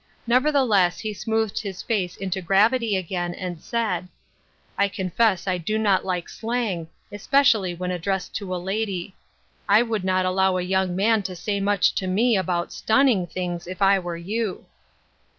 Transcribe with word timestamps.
Never 0.25 0.51
theless 0.51 1.01
he 1.01 1.13
smoothed 1.13 1.59
his 1.59 1.83
face 1.83 2.17
into 2.17 2.41
gravity 2.41 2.95
again, 2.97 3.35
and 3.35 3.61
said:" 3.61 4.07
I 4.79 4.87
confess 4.87 5.47
I 5.47 5.59
do 5.59 5.77
not 5.77 6.03
like 6.03 6.27
slang, 6.27 6.87
especially 7.11 7.73
LOGIC 7.75 7.83
AND 7.83 7.93
INTERROGATION 7.93 8.09
POINTS. 8.11 8.29
20, 8.39 8.47
when 8.49 8.51
addressed 8.51 8.51
to 8.51 8.55
a 8.55 8.65
lady. 8.65 9.15
I 9.69 9.83
would 9.83 10.03
not 10.03 10.25
allow 10.25 10.57
a 10.57 10.63
young 10.63 10.95
man 10.95 11.21
to 11.21 11.35
say 11.35 11.59
much 11.59 11.93
to 11.93 12.07
me 12.07 12.35
about 12.35 12.73
'stunning' 12.73 13.27
things 13.27 13.67
if 13.67 13.79
I 13.83 13.99
were 13.99 14.17
you." 14.17 14.65